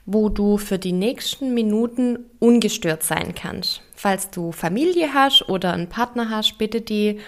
wo 0.07 0.29
du 0.29 0.57
für 0.57 0.79
die 0.79 0.93
nächsten 0.93 1.53
Minuten 1.53 2.21
ungestört 2.39 3.03
sein 3.03 3.35
kannst. 3.35 3.83
Falls 3.95 4.31
du 4.31 4.53
Familie 4.53 5.13
hast 5.13 5.49
oder 5.49 5.73
einen 5.73 5.89
Partner 5.89 6.31
hast, 6.31 6.59
bitte 6.59 6.81
die 6.81 7.21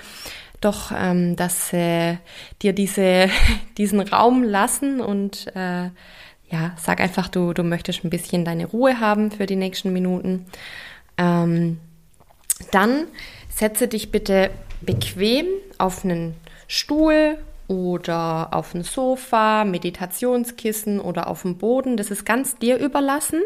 doch, 0.60 0.92
ähm, 0.94 1.36
dass 1.36 1.72
äh, 1.72 2.18
dir 2.62 2.72
diese, 2.72 3.28
diesen 3.78 4.00
Raum 4.00 4.44
lassen 4.44 5.00
und 5.00 5.48
äh, 5.56 5.90
ja, 6.50 6.72
sag 6.76 7.00
einfach, 7.00 7.28
du, 7.28 7.52
du 7.52 7.62
möchtest 7.62 8.04
ein 8.04 8.10
bisschen 8.10 8.44
deine 8.44 8.66
Ruhe 8.66 9.00
haben 9.00 9.30
für 9.30 9.46
die 9.46 9.56
nächsten 9.56 9.92
Minuten. 9.92 10.46
Ähm, 11.16 11.78
dann 12.72 13.06
setze 13.48 13.88
dich 13.88 14.10
bitte 14.10 14.50
bequem 14.80 15.46
auf 15.78 16.04
einen 16.04 16.34
Stuhl 16.66 17.38
oder 17.68 18.48
auf 18.52 18.72
dem 18.72 18.82
Sofa, 18.82 19.64
Meditationskissen 19.64 21.00
oder 21.00 21.28
auf 21.28 21.42
dem 21.42 21.56
Boden. 21.56 21.96
Das 21.96 22.10
ist 22.10 22.26
ganz 22.26 22.56
dir 22.56 22.78
überlassen. 22.78 23.42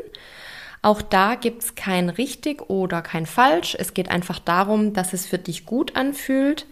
Auch 0.80 1.02
da 1.02 1.34
gibt 1.34 1.62
es 1.62 1.74
kein 1.74 2.08
richtig 2.08 2.70
oder 2.70 3.02
kein 3.02 3.26
falsch. 3.26 3.76
Es 3.78 3.94
geht 3.94 4.10
einfach 4.10 4.38
darum, 4.38 4.92
dass 4.94 5.12
es 5.12 5.26
für 5.26 5.38
dich 5.38 5.66
gut 5.66 5.96
anfühlt. 5.96 6.66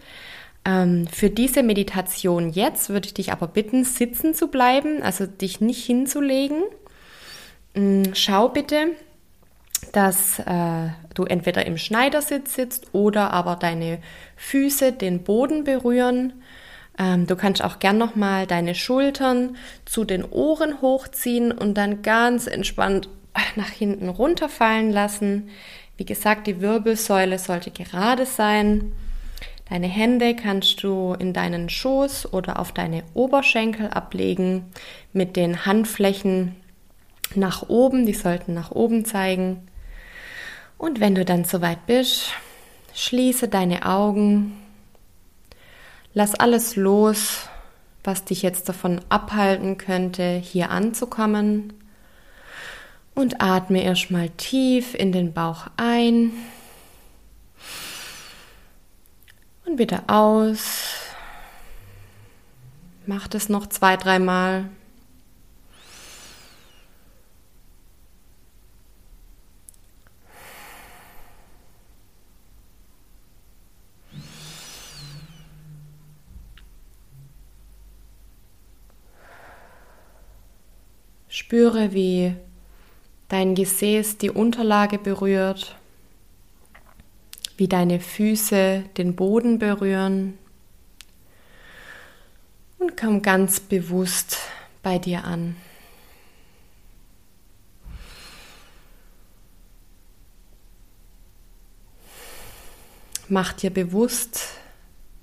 Ähm, 0.65 1.07
für 1.07 1.29
diese 1.29 1.63
Meditation 1.63 2.49
jetzt 2.49 2.89
würde 2.89 3.07
ich 3.07 3.13
dich 3.13 3.31
aber 3.31 3.47
bitten, 3.47 3.83
sitzen 3.83 4.33
zu 4.33 4.47
bleiben, 4.47 5.01
also 5.01 5.25
dich 5.25 5.61
nicht 5.61 5.85
hinzulegen. 5.85 6.63
Ähm, 7.75 8.03
schau 8.13 8.49
bitte, 8.49 8.91
dass 9.91 10.39
äh, 10.39 10.89
du 11.13 11.25
entweder 11.25 11.65
im 11.65 11.77
Schneidersitz 11.77 12.55
sitzt 12.55 12.87
oder 12.93 13.31
aber 13.31 13.55
deine 13.55 13.99
Füße 14.37 14.93
den 14.93 15.23
Boden 15.23 15.63
berühren 15.63 16.33
ähm, 16.97 17.27
du 17.27 17.35
kannst 17.35 17.63
auch 17.63 17.79
gern 17.79 17.97
nochmal 17.97 18.47
deine 18.47 18.75
Schultern 18.75 19.57
zu 19.85 20.03
den 20.03 20.23
Ohren 20.23 20.81
hochziehen 20.81 21.51
und 21.51 21.75
dann 21.75 22.01
ganz 22.01 22.47
entspannt 22.47 23.09
nach 23.55 23.69
hinten 23.69 24.09
runterfallen 24.09 24.91
lassen. 24.91 25.49
Wie 25.97 26.05
gesagt, 26.05 26.47
die 26.47 26.61
Wirbelsäule 26.61 27.39
sollte 27.39 27.71
gerade 27.71 28.25
sein. 28.25 28.91
Deine 29.69 29.87
Hände 29.87 30.35
kannst 30.35 30.83
du 30.83 31.13
in 31.13 31.33
deinen 31.33 31.69
Schoß 31.69 32.33
oder 32.33 32.59
auf 32.59 32.73
deine 32.73 33.03
Oberschenkel 33.13 33.89
ablegen 33.89 34.65
mit 35.13 35.35
den 35.35 35.65
Handflächen 35.65 36.55
nach 37.35 37.69
oben, 37.69 38.05
die 38.05 38.13
sollten 38.13 38.53
nach 38.53 38.71
oben 38.71 39.05
zeigen. 39.05 39.67
Und 40.77 40.99
wenn 40.99 41.15
du 41.15 41.23
dann 41.23 41.45
soweit 41.45 41.85
bist, 41.87 42.33
schließe 42.93 43.47
deine 43.47 43.85
Augen, 43.85 44.57
lass 46.13 46.35
alles 46.35 46.75
los, 46.75 47.47
was 48.03 48.25
dich 48.25 48.41
jetzt 48.41 48.67
davon 48.67 48.99
abhalten 49.07 49.77
könnte, 49.77 50.35
hier 50.35 50.69
anzukommen. 50.71 51.73
Und 53.15 53.41
atme 53.41 53.83
erstmal 53.83 54.29
tief 54.29 54.95
in 54.95 55.11
den 55.11 55.33
Bauch 55.33 55.67
ein 55.77 56.31
und 59.65 59.79
wieder 59.79 60.03
aus. 60.07 60.91
Mach 63.05 63.27
das 63.27 63.49
noch 63.49 63.67
zwei, 63.67 63.97
dreimal. 63.97 64.69
Spüre, 81.27 81.93
wie 81.93 82.35
dein 83.27 83.55
Gesäß 83.55 84.17
die 84.17 84.29
Unterlage 84.29 84.97
berührt, 84.97 85.75
wie 87.57 87.67
deine 87.67 87.99
Füße 87.99 88.83
den 88.97 89.15
Boden 89.15 89.59
berühren 89.59 90.37
und 92.79 92.97
komm 92.97 93.21
ganz 93.21 93.59
bewusst 93.59 94.37
bei 94.81 94.99
dir 94.99 95.23
an. 95.23 95.55
Mach 103.29 103.53
dir 103.53 103.69
bewusst, 103.71 104.41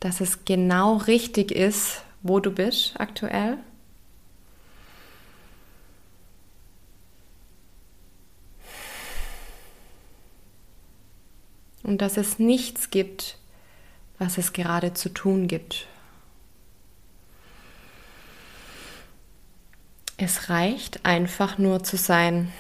dass 0.01 0.21
es 0.21 0.45
genau 0.45 0.97
richtig 0.97 1.53
ist, 1.53 2.03
wo 2.23 2.41
du 2.41 2.51
bist 2.51 2.99
aktuell. 2.99 3.59
Und 11.83 12.03
dass 12.03 12.17
es 12.17 12.39
nichts 12.39 12.91
gibt, 12.91 13.39
was 14.19 14.39
es 14.39 14.53
gerade 14.53 14.95
zu 14.95 15.09
tun 15.09 15.49
gibt. 15.49 15.87
Es 20.17 20.51
reicht 20.51 21.07
einfach 21.07 21.57
nur 21.57 21.83
zu 21.83 21.97
sein. 21.97 22.53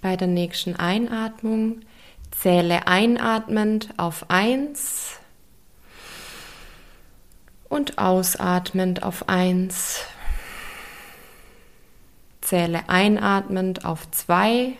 Bei 0.00 0.16
der 0.16 0.28
nächsten 0.28 0.76
Einatmung 0.76 1.80
zähle 2.30 2.86
einatmend 2.86 3.92
auf 3.98 4.30
1 4.30 5.18
und 7.68 7.98
ausatmend 7.98 9.02
auf 9.02 9.28
1. 9.28 10.04
Zähle 12.40 12.88
einatmend 12.88 13.84
auf 13.84 14.10
2 14.10 14.76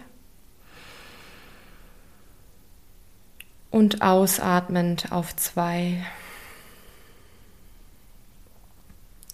und 3.70 4.02
ausatmend 4.02 5.10
auf 5.10 5.34
2. 5.34 6.06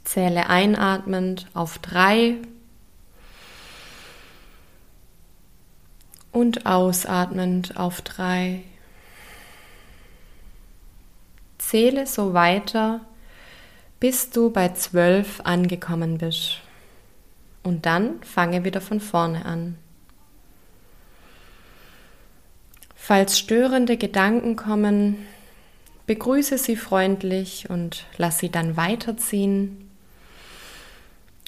Zähle 0.05 0.49
einatmend 0.49 1.47
auf 1.55 1.79
3 1.79 2.39
und 6.33 6.67
ausatmend 6.67 7.77
auf 7.77 8.01
3. 8.01 8.63
Zähle 11.59 12.07
so 12.07 12.35
weiter, 12.35 13.01
bis 14.03 14.31
du 14.31 14.51
bei 14.51 14.71
zwölf 14.71 15.41
angekommen 15.45 16.19
bist. 16.19 16.59
Und 17.63 17.87
dann 17.87 18.21
fange 18.25 18.65
wieder 18.65 18.81
von 18.81 18.99
vorne 18.99 19.45
an. 19.47 19.79
Falls 22.97 23.39
störende 23.39 23.97
Gedanken 23.97 24.57
kommen, 24.57 25.25
begrüße 26.09 26.59
sie 26.59 26.75
freundlich 26.75 27.71
und 27.71 28.07
lass 28.17 28.41
sie 28.41 28.49
dann 28.49 28.77
weiterziehen 28.77 29.89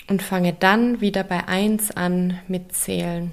und 0.07 0.23
fange 0.23 0.53
dann 0.53 1.01
wieder 1.01 1.25
bei 1.25 1.49
1 1.49 1.91
an 1.97 2.39
mit 2.47 2.73
Zählen. 2.73 3.33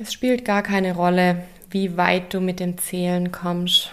Es 0.00 0.12
spielt 0.12 0.44
gar 0.44 0.64
keine 0.64 0.96
Rolle, 0.96 1.44
wie 1.70 1.96
weit 1.96 2.34
du 2.34 2.40
mit 2.40 2.58
dem 2.58 2.78
Zählen 2.78 3.30
kommst. 3.30 3.92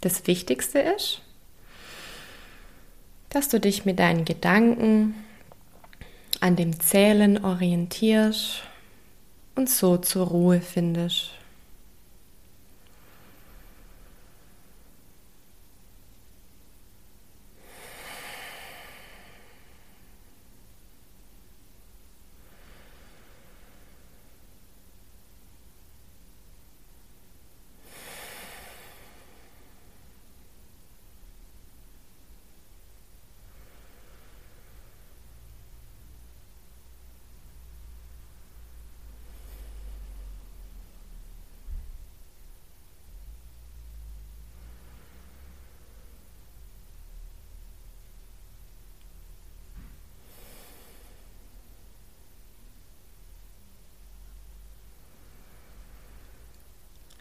Das 0.00 0.26
Wichtigste 0.26 0.78
ist, 0.78 1.22
dass 3.30 3.48
du 3.48 3.60
dich 3.60 3.84
mit 3.84 3.98
deinen 3.98 4.24
Gedanken 4.24 5.14
an 6.40 6.56
dem 6.56 6.78
Zählen 6.80 7.42
orientierst 7.42 8.62
und 9.54 9.70
so 9.70 9.96
zur 9.96 10.26
Ruhe 10.26 10.60
findest. 10.60 11.35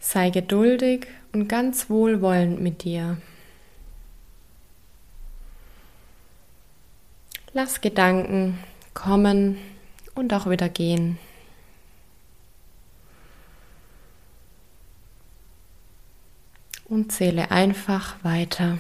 Sei 0.08 0.30
geduldig 0.30 1.08
und 1.34 1.48
ganz 1.48 1.90
wohlwollend 1.90 2.62
mit 2.62 2.84
dir. 2.84 3.18
Lass 7.54 7.82
Gedanken 7.82 8.60
kommen 8.94 9.58
und 10.14 10.32
auch 10.32 10.48
wieder 10.48 10.70
gehen. 10.70 11.18
Und 16.88 17.12
zähle 17.12 17.50
einfach 17.50 18.24
weiter. 18.24 18.78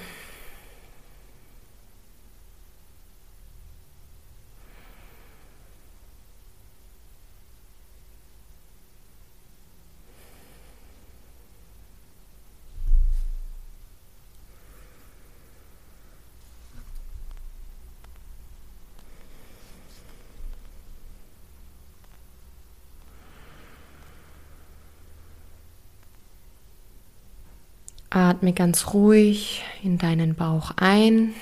Atme 28.25 28.53
ganz 28.53 28.93
ruhig 28.93 29.63
in 29.83 29.99
deinen 29.99 30.33
Bauch 30.33 30.71
ein. 30.77 31.35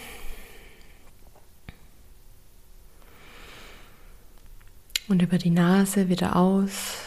Und 5.07 5.21
über 5.21 5.37
die 5.37 5.49
Nase 5.49 6.09
wieder 6.09 6.35
aus. 6.35 6.97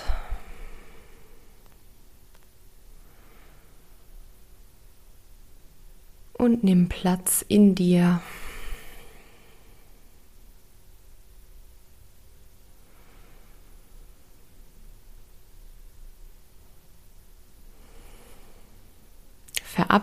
Und 6.32 6.64
nimm 6.64 6.88
Platz 6.88 7.44
in 7.46 7.74
dir. 7.74 8.22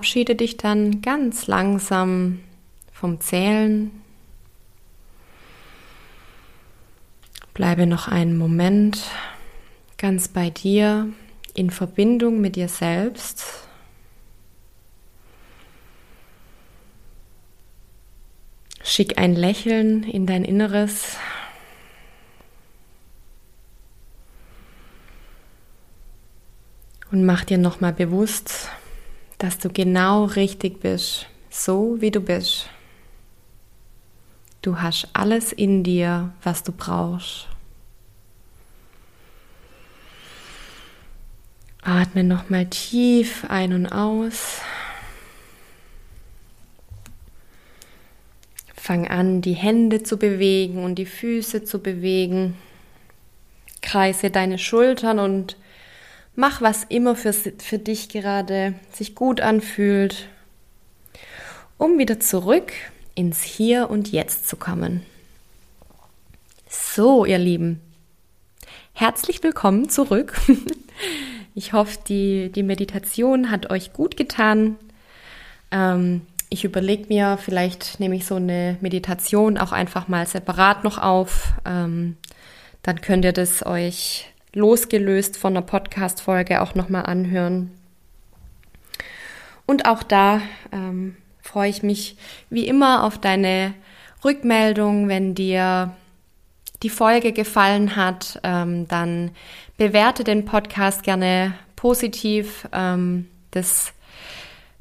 Verabschiede 0.04 0.36
dich 0.36 0.58
dann 0.58 1.02
ganz 1.02 1.48
langsam 1.48 2.42
vom 2.92 3.22
Zählen. 3.22 3.90
Bleibe 7.54 7.88
noch 7.88 8.10
einen 8.10 8.38
Moment 8.38 9.02
ganz 9.98 10.28
bei 10.28 10.50
dir 10.50 11.08
in 11.54 11.70
Verbindung 11.70 12.42
mit 12.42 12.58
dir 12.58 12.68
selbst. 12.68 13.46
Schick 18.84 19.18
ein 19.18 19.38
Lächeln 19.38 20.04
in 20.04 20.26
dein 20.26 20.44
Inneres. 20.44 21.16
Und 27.10 27.26
mach 27.26 27.46
dir 27.46 27.58
nochmal 27.58 27.94
bewusst, 27.94 28.70
dass 29.44 29.58
du 29.58 29.68
genau 29.68 30.24
richtig 30.24 30.80
bist, 30.80 31.28
so 31.50 32.00
wie 32.00 32.12
du 32.12 32.22
bist. 32.22 32.70
Du 34.62 34.80
hast 34.80 35.10
alles 35.12 35.52
in 35.52 35.84
dir, 35.84 36.32
was 36.44 36.64
du 36.64 36.72
brauchst. 36.72 37.50
Atme 41.82 42.24
nochmal 42.24 42.68
tief 42.68 43.44
ein 43.50 43.74
und 43.74 43.88
aus. 43.88 44.62
Fang 48.78 49.10
an, 49.10 49.42
die 49.42 49.56
Hände 49.56 50.04
zu 50.04 50.16
bewegen 50.16 50.86
und 50.86 50.96
die 50.96 51.06
Füße 51.06 51.66
zu 51.66 51.80
bewegen. 51.80 52.56
Kreise 53.82 54.32
deine 54.32 54.58
Schultern 54.58 55.20
und 55.20 55.58
mach 56.36 56.62
was 56.62 56.84
immer 56.84 57.16
für, 57.16 57.34
für 57.34 57.80
dich 57.80 58.10
gerade 58.10 58.74
sich 58.92 59.16
gut 59.16 59.42
anfühlt, 59.42 60.28
um 61.78 61.98
wieder 61.98 62.20
zurück 62.20 62.72
ins 63.16 63.44
Hier 63.44 63.90
und 63.90 64.12
Jetzt 64.12 64.48
zu 64.48 64.56
kommen. 64.56 65.06
So, 66.68 67.26
ihr 67.26 67.38
Lieben, 67.38 67.82
herzlich 68.94 69.44
willkommen 69.44 69.90
zurück. 69.90 70.40
Ich 71.56 71.74
hoffe, 71.74 72.00
die, 72.08 72.52
die 72.52 72.64
Meditation 72.64 73.52
hat 73.52 73.70
euch 73.70 73.94
gut 73.94 74.18
getan. 74.18 74.76
Ähm, 75.70 76.22
ich 76.50 76.64
überlege 76.64 77.08
mir, 77.10 77.38
vielleicht 77.38 78.00
nehme 78.00 78.16
ich 78.16 78.26
so 78.26 78.36
eine 78.36 78.78
Meditation 78.82 79.60
auch 79.60 79.72
einfach 79.72 80.08
mal 80.08 80.26
separat 80.26 80.84
noch 80.84 80.98
auf. 80.98 81.54
Ähm, 81.66 82.18
dann 82.82 83.02
könnt 83.02 83.24
ihr 83.24 83.34
das 83.34 83.64
euch 83.66 84.33
losgelöst 84.54 85.38
von 85.38 85.54
einer 85.54 85.66
Podcast-Folge 85.66 86.62
auch 86.62 86.76
nochmal 86.76 87.06
anhören. 87.06 87.72
Und 89.66 89.88
auch 89.88 90.04
da 90.04 90.42
ähm, 90.72 91.16
freue 91.42 91.70
ich 91.70 91.84
mich 91.84 92.18
wie 92.50 92.68
immer 92.68 93.04
auf 93.04 93.18
deine 93.18 93.74
Rückmeldung, 94.24 95.08
wenn 95.08 95.36
dir 95.36 95.96
die 96.84 96.90
Folge 96.90 97.32
gefallen 97.32 97.96
hat, 97.96 98.40
ähm, 98.44 98.88
dann 98.88 99.32
bewerte 99.78 100.24
den 100.24 100.46
Podcast 100.46 101.04
gerne 101.04 101.54
positiv. 101.76 102.68
Ähm, 102.74 103.28
das, 103.52 103.94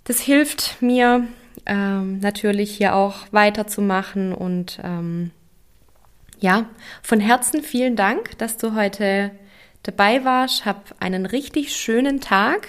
das 0.05 0.21
hilft 0.21 0.83
mir, 0.83 1.27
ähm, 1.67 2.19
natürlich 2.19 2.77
hier 2.77 2.95
auch 2.95 3.15
weiterzumachen. 3.31 4.33
Und 4.33 4.81
ähm, 4.83 5.31
ja, 6.41 6.67
von 7.03 7.21
Herzen 7.21 7.63
vielen 7.63 7.97
Dank, 7.97 8.37
dass 8.39 8.57
du 8.57 8.75
heute 8.75 9.31
dabei 9.83 10.25
warst. 10.25 10.64
Hab 10.64 10.95
einen 11.01 11.27
richtig 11.27 11.77
schönen 11.77 12.21
Tag. 12.21 12.68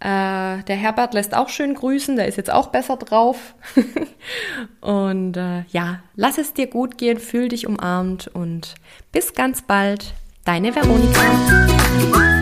Äh, 0.00 0.64
der 0.64 0.76
Herbert 0.76 1.14
lässt 1.14 1.34
auch 1.34 1.48
schön 1.48 1.74
grüßen, 1.74 2.16
der 2.16 2.26
ist 2.26 2.36
jetzt 2.36 2.50
auch 2.52 2.68
besser 2.68 2.96
drauf. 2.96 3.54
und 4.80 5.36
äh, 5.36 5.62
ja, 5.68 6.00
lass 6.16 6.38
es 6.38 6.54
dir 6.54 6.66
gut 6.66 6.98
gehen, 6.98 7.20
fühl 7.20 7.48
dich 7.48 7.68
umarmt 7.68 8.26
und 8.26 8.74
bis 9.12 9.34
ganz 9.34 9.62
bald. 9.62 10.14
Deine 10.44 10.74
Veronika. 10.74 12.41